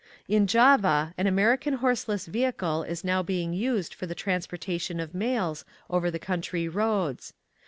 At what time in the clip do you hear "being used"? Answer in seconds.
3.21-3.93